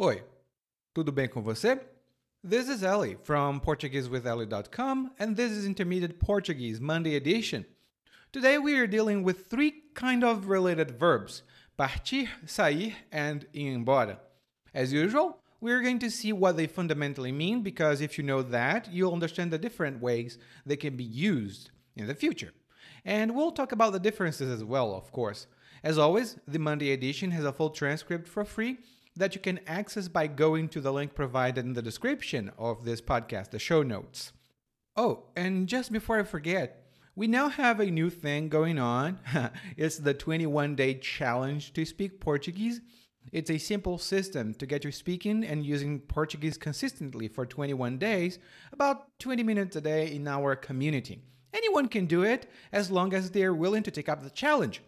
Oi, 0.00 0.22
tudo 0.94 1.10
bem 1.10 1.26
com 1.26 1.42
você? 1.42 1.80
This 2.48 2.68
is 2.68 2.84
Ellie 2.84 3.16
from 3.24 3.58
PortugueseWithEllie.com, 3.58 5.10
and 5.18 5.34
this 5.34 5.50
is 5.50 5.66
Intermediate 5.66 6.20
Portuguese 6.20 6.80
Monday 6.80 7.16
edition. 7.16 7.66
Today 8.30 8.58
we 8.58 8.78
are 8.78 8.86
dealing 8.86 9.24
with 9.24 9.50
three 9.50 9.82
kind 9.94 10.22
of 10.22 10.48
related 10.48 10.92
verbs: 10.92 11.42
partir, 11.76 12.28
sair, 12.46 12.94
and 13.10 13.46
ir 13.52 13.72
embora. 13.72 14.20
As 14.72 14.92
usual, 14.92 15.40
we're 15.60 15.82
going 15.82 15.98
to 15.98 16.12
see 16.12 16.32
what 16.32 16.56
they 16.56 16.68
fundamentally 16.68 17.32
mean 17.32 17.64
because 17.64 18.00
if 18.00 18.16
you 18.18 18.22
know 18.22 18.42
that, 18.42 18.88
you'll 18.92 19.12
understand 19.12 19.50
the 19.50 19.58
different 19.58 20.00
ways 20.00 20.38
they 20.64 20.76
can 20.76 20.96
be 20.96 21.02
used 21.02 21.72
in 21.96 22.06
the 22.06 22.14
future. 22.14 22.52
And 23.04 23.34
we'll 23.34 23.50
talk 23.50 23.72
about 23.72 23.92
the 23.92 23.98
differences 23.98 24.48
as 24.48 24.62
well, 24.62 24.94
of 24.94 25.10
course. 25.10 25.48
As 25.82 25.98
always, 25.98 26.36
the 26.46 26.60
Monday 26.60 26.92
edition 26.92 27.32
has 27.32 27.44
a 27.44 27.52
full 27.52 27.70
transcript 27.70 28.28
for 28.28 28.44
free 28.44 28.78
that 29.18 29.34
you 29.34 29.40
can 29.40 29.60
access 29.66 30.08
by 30.08 30.26
going 30.26 30.68
to 30.70 30.80
the 30.80 30.92
link 30.92 31.14
provided 31.14 31.64
in 31.64 31.74
the 31.74 31.82
description 31.82 32.52
of 32.56 32.84
this 32.84 33.00
podcast, 33.00 33.50
the 33.50 33.58
show 33.58 33.82
notes. 33.82 34.32
Oh, 34.96 35.24
and 35.36 35.68
just 35.68 35.92
before 35.92 36.18
I 36.18 36.22
forget, 36.22 36.86
we 37.14 37.26
now 37.26 37.48
have 37.48 37.80
a 37.80 37.90
new 37.90 38.10
thing 38.10 38.48
going 38.48 38.78
on. 38.78 39.18
it's 39.76 39.98
the 39.98 40.14
21 40.14 40.76
day 40.76 40.94
challenge 40.94 41.72
to 41.72 41.84
speak 41.84 42.20
Portuguese. 42.20 42.80
It's 43.32 43.50
a 43.50 43.58
simple 43.58 43.98
system 43.98 44.54
to 44.54 44.66
get 44.66 44.84
you 44.84 44.92
speaking 44.92 45.44
and 45.44 45.66
using 45.66 46.00
Portuguese 46.00 46.56
consistently 46.56 47.28
for 47.28 47.44
21 47.44 47.98
days, 47.98 48.38
about 48.72 49.18
20 49.18 49.42
minutes 49.42 49.76
a 49.76 49.80
day 49.80 50.14
in 50.14 50.26
our 50.26 50.56
community. 50.56 51.20
Anyone 51.52 51.88
can 51.88 52.06
do 52.06 52.22
it 52.22 52.48
as 52.72 52.90
long 52.90 53.12
as 53.12 53.30
they're 53.30 53.54
willing 53.54 53.82
to 53.82 53.90
take 53.90 54.08
up 54.08 54.22
the 54.22 54.30
challenge. 54.30 54.80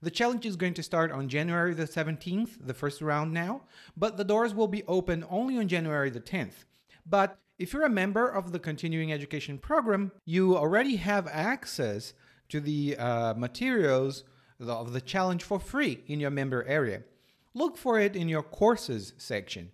The 0.00 0.10
challenge 0.10 0.46
is 0.46 0.54
going 0.54 0.74
to 0.74 0.82
start 0.82 1.10
on 1.10 1.28
January 1.28 1.74
the 1.74 1.84
17th, 1.84 2.64
the 2.64 2.74
first 2.74 3.02
round 3.02 3.32
now, 3.32 3.62
but 3.96 4.16
the 4.16 4.24
doors 4.24 4.54
will 4.54 4.68
be 4.68 4.84
open 4.84 5.24
only 5.28 5.58
on 5.58 5.66
January 5.66 6.08
the 6.08 6.20
10th. 6.20 6.64
But 7.04 7.36
if 7.58 7.72
you're 7.72 7.84
a 7.84 7.90
member 7.90 8.28
of 8.28 8.52
the 8.52 8.60
continuing 8.60 9.12
education 9.12 9.58
program, 9.58 10.12
you 10.24 10.56
already 10.56 10.94
have 10.96 11.26
access 11.26 12.14
to 12.48 12.60
the 12.60 12.96
uh, 12.96 13.34
materials 13.34 14.22
of 14.60 14.92
the 14.92 15.00
challenge 15.00 15.42
for 15.42 15.58
free 15.58 16.04
in 16.06 16.20
your 16.20 16.30
member 16.30 16.62
area. 16.64 17.02
Look 17.54 17.76
for 17.76 17.98
it 17.98 18.14
in 18.14 18.28
your 18.28 18.44
courses 18.44 19.14
section. 19.16 19.72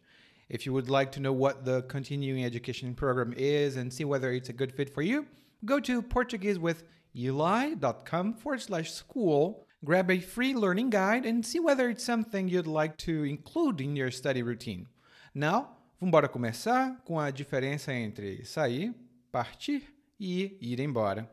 If 0.48 0.64
you 0.64 0.72
would 0.72 0.88
like 0.88 1.12
to 1.12 1.20
know 1.20 1.32
what 1.32 1.66
the 1.66 1.82
continuing 1.82 2.44
education 2.44 2.94
program 2.94 3.34
is 3.36 3.76
and 3.76 3.92
see 3.92 4.04
whether 4.04 4.32
it's 4.32 4.48
a 4.48 4.54
good 4.54 4.72
fit 4.72 4.94
for 4.94 5.02
you, 5.02 5.26
go 5.64 5.80
to 5.80 6.02
PortugueseWithEli.com 6.02 8.34
forward 8.34 8.62
slash 8.62 8.92
school 8.92 9.63
Grab 9.84 10.10
a 10.10 10.18
free 10.18 10.54
learning 10.54 10.88
guide 10.88 11.26
and 11.26 11.44
see 11.44 11.60
whether 11.60 11.90
it's 11.90 12.02
something 12.02 12.48
you'd 12.48 12.66
like 12.66 12.96
to 12.96 13.22
include 13.22 13.82
in 13.82 13.94
your 13.94 14.10
study 14.10 14.42
routine. 14.42 14.86
Now, 15.34 15.76
vamos 16.00 16.26
começar 16.28 17.02
com 17.04 17.20
a 17.20 17.30
diferença 17.30 17.92
entre 17.92 18.46
sair, 18.46 18.94
partir 19.30 19.82
e 20.18 20.56
ir 20.58 20.80
embora. 20.80 21.28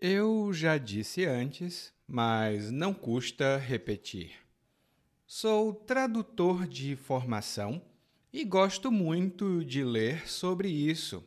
Eu 0.00 0.52
já 0.52 0.76
disse 0.76 1.24
antes, 1.24 1.92
mas 2.04 2.72
não 2.72 2.92
custa 2.92 3.58
repetir. 3.58 4.41
Sou 5.34 5.72
tradutor 5.72 6.66
de 6.66 6.94
formação 6.94 7.80
e 8.30 8.44
gosto 8.44 8.92
muito 8.92 9.64
de 9.64 9.82
ler 9.82 10.28
sobre 10.28 10.68
isso. 10.68 11.24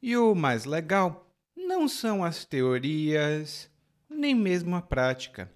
E 0.00 0.16
o 0.16 0.34
mais 0.34 0.64
legal 0.64 1.30
não 1.54 1.86
são 1.86 2.24
as 2.24 2.46
teorias, 2.46 3.70
nem 4.08 4.34
mesmo 4.34 4.74
a 4.74 4.80
prática. 4.80 5.52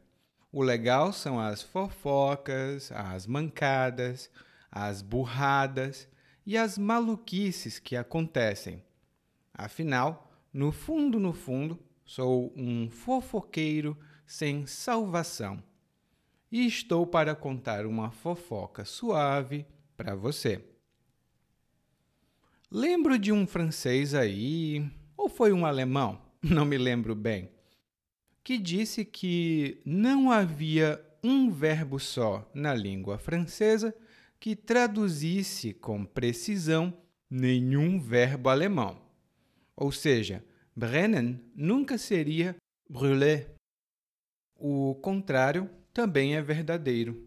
O 0.52 0.62
legal 0.62 1.14
são 1.14 1.40
as 1.40 1.62
fofocas, 1.62 2.92
as 2.92 3.26
mancadas, 3.26 4.30
as 4.70 5.00
burradas 5.00 6.06
e 6.44 6.58
as 6.58 6.76
maluquices 6.76 7.78
que 7.78 7.96
acontecem. 7.96 8.84
Afinal, 9.54 10.30
no 10.52 10.70
fundo, 10.70 11.18
no 11.18 11.32
fundo, 11.32 11.82
sou 12.04 12.52
um 12.54 12.90
fofoqueiro 12.90 13.96
sem 14.26 14.66
salvação 14.66 15.64
e 16.50 16.66
estou 16.66 17.06
para 17.06 17.34
contar 17.34 17.86
uma 17.86 18.10
fofoca 18.10 18.84
suave 18.84 19.66
para 19.96 20.14
você. 20.14 20.64
Lembro 22.70 23.18
de 23.18 23.32
um 23.32 23.46
francês 23.46 24.14
aí, 24.14 24.88
ou 25.16 25.28
foi 25.28 25.52
um 25.52 25.64
alemão, 25.64 26.20
não 26.42 26.64
me 26.64 26.76
lembro 26.76 27.14
bem, 27.14 27.50
que 28.42 28.58
disse 28.58 29.04
que 29.04 29.80
não 29.84 30.30
havia 30.30 31.02
um 31.22 31.50
verbo 31.50 31.98
só 31.98 32.48
na 32.54 32.74
língua 32.74 33.18
francesa 33.18 33.94
que 34.38 34.54
traduzisse 34.54 35.72
com 35.72 36.04
precisão 36.04 36.96
nenhum 37.28 37.98
verbo 37.98 38.48
alemão. 38.48 39.00
Ou 39.74 39.90
seja, 39.90 40.44
brennen 40.74 41.40
nunca 41.54 41.98
seria 41.98 42.56
brûler. 42.88 43.54
O 44.54 44.94
contrário 44.96 45.68
também 45.96 46.36
é 46.36 46.42
verdadeiro. 46.42 47.26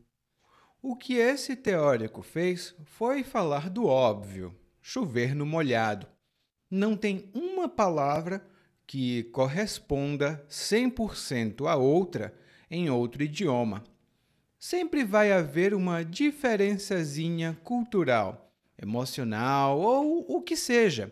O 0.80 0.96
que 0.96 1.16
esse 1.16 1.56
teórico 1.56 2.22
fez 2.22 2.76
foi 2.86 3.24
falar 3.24 3.68
do 3.68 3.88
óbvio, 3.88 4.56
chover 4.80 5.34
no 5.34 5.44
molhado. 5.44 6.06
Não 6.70 6.96
tem 6.96 7.32
uma 7.34 7.68
palavra 7.68 8.48
que 8.86 9.24
corresponda 9.24 10.46
100% 10.48 11.68
a 11.68 11.76
outra 11.78 12.32
em 12.70 12.92
outro 12.92 13.24
idioma. 13.24 13.84
Sempre 14.60 15.04
vai 15.04 15.32
haver 15.32 15.74
uma 15.74 16.06
diferençazinha 16.06 17.60
cultural, 17.64 18.54
emocional 18.80 19.80
ou 19.80 20.28
o 20.30 20.44
que 20.44 20.56
seja. 20.56 21.12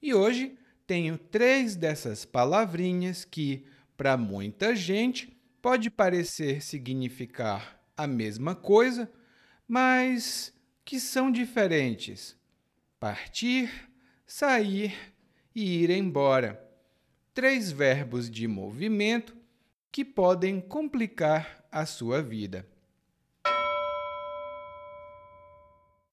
E 0.00 0.14
hoje 0.14 0.56
tenho 0.86 1.18
três 1.18 1.76
dessas 1.76 2.24
palavrinhas 2.24 3.22
que, 3.22 3.66
para 3.98 4.16
muita 4.16 4.74
gente, 4.74 5.38
pode 5.60 5.90
parecer 5.90 6.62
significar 6.62 7.80
a 7.96 8.06
mesma 8.06 8.54
coisa, 8.54 9.10
mas 9.68 10.52
que 10.84 10.98
são 10.98 11.30
diferentes: 11.30 12.36
partir, 12.98 13.70
sair 14.26 15.14
e 15.54 15.82
ir 15.82 15.90
embora. 15.90 16.66
Três 17.32 17.70
verbos 17.70 18.30
de 18.30 18.48
movimento 18.48 19.36
que 19.92 20.04
podem 20.04 20.60
complicar 20.60 21.64
a 21.70 21.86
sua 21.86 22.22
vida. 22.22 22.66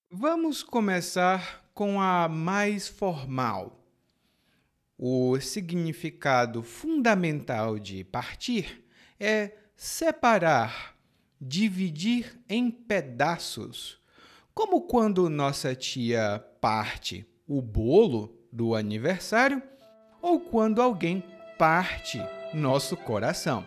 Vamos 0.10 0.64
começar 0.64 1.70
com 1.74 2.00
a 2.02 2.28
mais 2.28 2.88
formal. 2.88 3.84
O 4.98 5.40
significado 5.40 6.64
fundamental 6.64 7.78
de 7.78 8.04
partir 8.04 8.87
é 9.20 9.54
separar, 9.76 10.96
dividir 11.40 12.40
em 12.50 12.70
pedaços. 12.72 14.00
Como 14.54 14.82
quando 14.82 15.30
nossa 15.30 15.76
tia 15.76 16.44
parte 16.60 17.26
o 17.48 17.62
bolo 17.62 18.38
do 18.52 18.76
aniversário 18.76 19.62
ou 20.22 20.40
quando 20.40 20.82
alguém 20.82 21.24
parte 21.58 22.20
nosso 22.54 22.98
coração. 22.98 23.66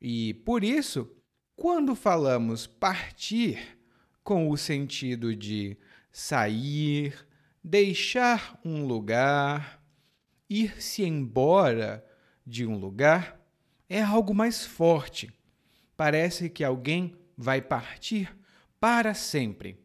E 0.00 0.34
por 0.34 0.64
isso, 0.64 1.10
quando 1.56 1.94
falamos 1.94 2.66
partir 2.66 3.78
com 4.22 4.48
o 4.48 4.56
sentido 4.56 5.34
de 5.34 5.76
sair, 6.10 7.14
deixar 7.62 8.58
um 8.64 8.86
lugar, 8.86 9.82
ir-se 10.48 11.04
embora 11.04 12.04
de 12.46 12.66
um 12.66 12.76
lugar, 12.76 13.39
é 13.90 14.00
algo 14.00 14.32
mais 14.32 14.64
forte. 14.64 15.32
Parece 15.96 16.48
que 16.48 16.62
alguém 16.62 17.16
vai 17.36 17.60
partir 17.60 18.32
para 18.78 19.12
sempre. 19.12 19.76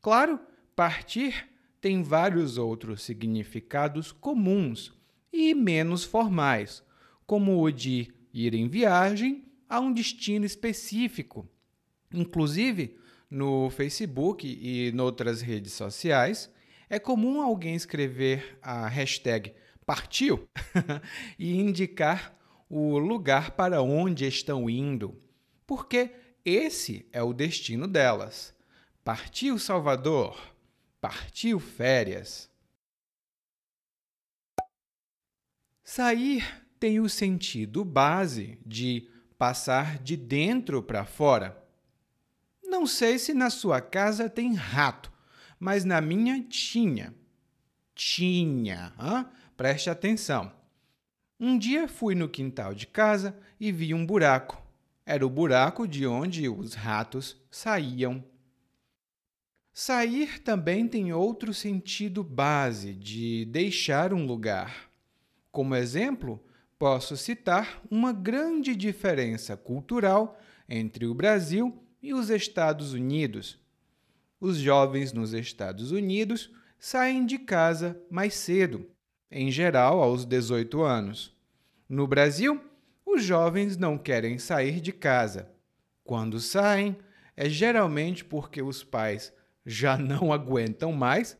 Claro, 0.00 0.40
partir 0.74 1.46
tem 1.78 2.02
vários 2.02 2.56
outros 2.56 3.02
significados 3.02 4.10
comuns 4.10 4.92
e 5.30 5.54
menos 5.54 6.02
formais, 6.02 6.82
como 7.26 7.62
o 7.62 7.70
de 7.70 8.08
ir 8.32 8.54
em 8.54 8.68
viagem 8.68 9.44
a 9.68 9.80
um 9.80 9.92
destino 9.92 10.46
específico. 10.46 11.46
Inclusive, 12.12 12.96
no 13.30 13.68
Facebook 13.68 14.46
e 14.46 14.88
em 14.88 15.00
outras 15.00 15.42
redes 15.42 15.74
sociais, 15.74 16.50
é 16.88 16.98
comum 16.98 17.42
alguém 17.42 17.74
escrever 17.74 18.58
a 18.62 18.88
hashtag 18.88 19.52
partiu 19.84 20.48
e 21.38 21.54
indicar 21.54 22.36
o 22.68 22.98
lugar 22.98 23.52
para 23.52 23.82
onde 23.82 24.26
estão 24.26 24.68
indo, 24.68 25.20
porque 25.66 26.14
esse 26.44 27.08
é 27.12 27.22
o 27.22 27.32
destino 27.32 27.86
delas. 27.86 28.54
Partiu 29.04 29.58
Salvador, 29.58 30.36
partiu 31.00 31.60
férias. 31.60 32.50
Sair 35.84 36.66
tem 36.80 37.00
o 37.00 37.08
sentido 37.08 37.84
base 37.84 38.58
de 38.66 39.08
passar 39.38 39.98
de 39.98 40.16
dentro 40.16 40.82
para 40.82 41.04
fora. 41.04 41.62
Não 42.64 42.86
sei 42.86 43.18
se 43.18 43.32
na 43.32 43.50
sua 43.50 43.80
casa 43.80 44.28
tem 44.28 44.54
rato, 44.54 45.12
mas 45.58 45.84
na 45.84 46.00
minha 46.00 46.42
tinha. 46.42 47.14
Tinha, 47.94 48.92
hã? 48.98 49.30
preste 49.56 49.88
atenção. 49.88 50.52
Um 51.38 51.58
dia 51.58 51.86
fui 51.86 52.14
no 52.14 52.30
quintal 52.30 52.72
de 52.72 52.86
casa 52.86 53.38
e 53.60 53.70
vi 53.70 53.92
um 53.92 54.06
buraco. 54.06 54.62
Era 55.04 55.26
o 55.26 55.28
buraco 55.28 55.86
de 55.86 56.06
onde 56.06 56.48
os 56.48 56.72
ratos 56.72 57.36
saíam. 57.50 58.24
Sair 59.70 60.40
também 60.40 60.88
tem 60.88 61.12
outro 61.12 61.52
sentido 61.52 62.24
base 62.24 62.94
de 62.94 63.44
deixar 63.44 64.14
um 64.14 64.24
lugar. 64.24 64.90
Como 65.52 65.74
exemplo, 65.74 66.42
posso 66.78 67.18
citar 67.18 67.82
uma 67.90 68.14
grande 68.14 68.74
diferença 68.74 69.58
cultural 69.58 70.40
entre 70.66 71.04
o 71.04 71.14
Brasil 71.14 71.84
e 72.02 72.14
os 72.14 72.30
Estados 72.30 72.94
Unidos. 72.94 73.58
Os 74.40 74.56
jovens 74.56 75.12
nos 75.12 75.34
Estados 75.34 75.90
Unidos 75.90 76.50
saem 76.78 77.26
de 77.26 77.38
casa 77.38 78.02
mais 78.10 78.32
cedo, 78.34 78.86
em 79.30 79.50
geral 79.50 80.02
aos 80.02 80.24
18 80.24 80.82
anos. 80.82 81.34
No 81.88 82.06
Brasil, 82.06 82.60
os 83.04 83.22
jovens 83.22 83.76
não 83.76 83.96
querem 83.96 84.38
sair 84.38 84.80
de 84.80 84.92
casa. 84.92 85.50
Quando 86.04 86.40
saem, 86.40 86.96
é 87.36 87.48
geralmente 87.48 88.24
porque 88.24 88.62
os 88.62 88.82
pais 88.82 89.32
já 89.64 89.96
não 89.98 90.32
aguentam 90.32 90.92
mais 90.92 91.38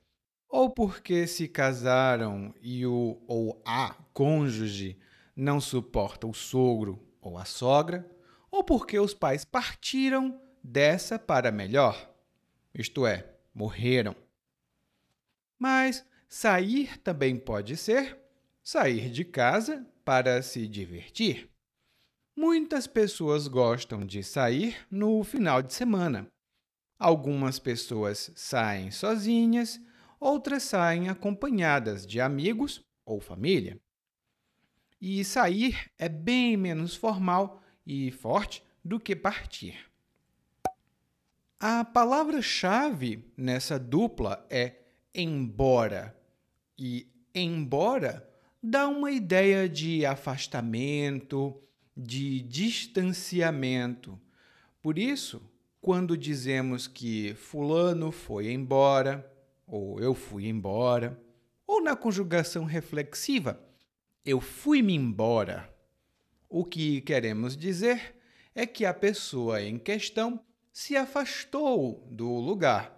ou 0.48 0.70
porque 0.70 1.26
se 1.26 1.48
casaram 1.48 2.54
e 2.62 2.86
o 2.86 3.20
ou 3.26 3.60
a 3.66 3.94
cônjuge 4.12 4.98
não 5.34 5.60
suporta 5.60 6.26
o 6.26 6.32
sogro 6.32 7.04
ou 7.20 7.36
a 7.36 7.44
sogra, 7.44 8.08
ou 8.50 8.62
porque 8.62 8.98
os 8.98 9.12
pais 9.12 9.44
partiram 9.44 10.40
dessa 10.62 11.18
para 11.18 11.50
melhor, 11.50 12.10
isto 12.72 13.06
é, 13.06 13.28
morreram. 13.52 14.14
Mas 15.58 16.06
sair 16.28 16.98
também 16.98 17.38
pode 17.38 17.76
ser 17.76 18.18
sair 18.62 19.10
de 19.10 19.24
casa 19.24 19.86
para 20.04 20.42
se 20.42 20.66
divertir. 20.66 21.48
Muitas 22.34 22.86
pessoas 22.86 23.46
gostam 23.46 24.04
de 24.04 24.22
sair 24.24 24.76
no 24.90 25.22
final 25.22 25.62
de 25.62 25.72
semana. 25.72 26.26
Algumas 26.98 27.58
pessoas 27.58 28.32
saem 28.34 28.90
sozinhas, 28.90 29.80
outras 30.18 30.64
saem 30.64 31.08
acompanhadas 31.08 32.04
de 32.06 32.20
amigos 32.20 32.84
ou 33.04 33.20
família. 33.20 33.80
E 35.00 35.24
sair 35.24 35.90
é 35.96 36.08
bem 36.08 36.56
menos 36.56 36.96
formal 36.96 37.62
e 37.86 38.10
forte 38.10 38.64
do 38.84 38.98
que 38.98 39.14
partir. 39.14 39.78
A 41.60 41.84
palavra-chave 41.84 43.32
nessa 43.36 43.78
dupla 43.78 44.44
é 44.50 44.85
embora. 45.16 46.16
E 46.78 47.06
embora 47.34 48.28
dá 48.62 48.86
uma 48.86 49.10
ideia 49.10 49.68
de 49.68 50.04
afastamento, 50.04 51.58
de 51.96 52.40
distanciamento. 52.42 54.20
Por 54.82 54.98
isso, 54.98 55.42
quando 55.80 56.16
dizemos 56.16 56.86
que 56.86 57.34
Fulano 57.34 58.12
foi 58.12 58.52
embora, 58.52 59.28
ou 59.66 59.98
eu 60.00 60.14
fui 60.14 60.46
embora, 60.46 61.20
ou 61.66 61.82
na 61.82 61.96
conjugação 61.96 62.64
reflexiva, 62.64 63.60
eu 64.24 64.40
fui-me 64.40 64.94
embora. 64.94 65.72
O 66.48 66.64
que 66.64 67.00
queremos 67.00 67.56
dizer 67.56 68.16
é 68.54 68.66
que 68.66 68.84
a 68.84 68.94
pessoa 68.94 69.62
em 69.62 69.78
questão 69.78 70.40
se 70.72 70.96
afastou 70.96 72.06
do 72.10 72.38
lugar, 72.38 72.95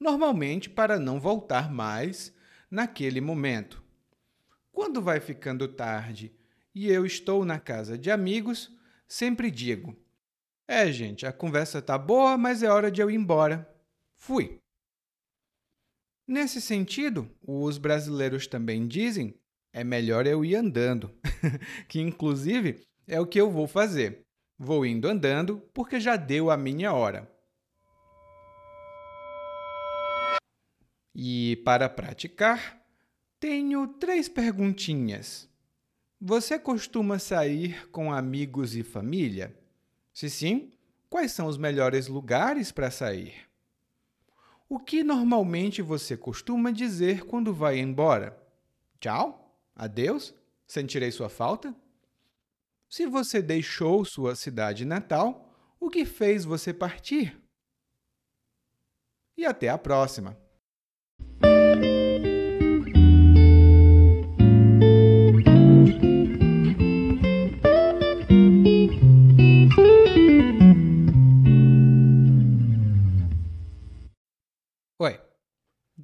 normalmente 0.00 0.70
para 0.70 0.98
não 0.98 1.20
voltar 1.20 1.70
mais 1.70 2.34
naquele 2.70 3.20
momento. 3.20 3.84
Quando 4.72 5.02
vai 5.02 5.20
ficando 5.20 5.68
tarde 5.68 6.32
e 6.74 6.88
eu 6.88 7.04
estou 7.04 7.44
na 7.44 7.60
casa 7.60 7.98
de 7.98 8.10
amigos, 8.10 8.74
sempre 9.06 9.50
digo: 9.50 9.94
É, 10.66 10.90
gente, 10.90 11.26
a 11.26 11.32
conversa 11.32 11.82
tá 11.82 11.98
boa, 11.98 12.38
mas 12.38 12.62
é 12.62 12.70
hora 12.70 12.90
de 12.90 13.02
eu 13.02 13.10
ir 13.10 13.16
embora. 13.16 13.68
Fui. 14.14 14.58
Nesse 16.26 16.60
sentido, 16.60 17.28
os 17.42 17.76
brasileiros 17.76 18.46
também 18.46 18.86
dizem 18.86 19.34
é 19.72 19.84
melhor 19.84 20.26
eu 20.26 20.44
ir 20.44 20.56
andando, 20.56 21.12
que 21.88 22.00
inclusive 22.00 22.84
é 23.06 23.20
o 23.20 23.26
que 23.26 23.40
eu 23.40 23.50
vou 23.50 23.66
fazer. 23.66 24.24
Vou 24.58 24.84
indo 24.84 25.08
andando 25.08 25.58
porque 25.72 25.98
já 25.98 26.16
deu 26.16 26.50
a 26.50 26.56
minha 26.56 26.92
hora. 26.92 27.30
E 31.14 31.56
para 31.64 31.88
praticar, 31.88 32.80
tenho 33.38 33.86
três 33.86 34.28
perguntinhas. 34.28 35.48
Você 36.20 36.58
costuma 36.58 37.18
sair 37.18 37.88
com 37.90 38.12
amigos 38.12 38.76
e 38.76 38.82
família? 38.82 39.58
Se 40.12 40.28
sim, 40.28 40.70
quais 41.08 41.32
são 41.32 41.46
os 41.46 41.56
melhores 41.56 42.06
lugares 42.08 42.70
para 42.70 42.90
sair? 42.90 43.48
O 44.68 44.78
que 44.78 45.02
normalmente 45.02 45.82
você 45.82 46.16
costuma 46.16 46.70
dizer 46.70 47.24
quando 47.24 47.52
vai 47.52 47.78
embora? 47.78 48.40
Tchau? 49.00 49.58
Adeus? 49.74 50.34
Sentirei 50.66 51.10
sua 51.10 51.28
falta? 51.28 51.74
Se 52.88 53.06
você 53.06 53.40
deixou 53.40 54.04
sua 54.04 54.36
cidade 54.36 54.84
natal, 54.84 55.50
o 55.80 55.88
que 55.88 56.04
fez 56.04 56.44
você 56.44 56.74
partir? 56.74 57.40
E 59.36 59.46
até 59.46 59.68
a 59.70 59.78
próxima! 59.78 60.36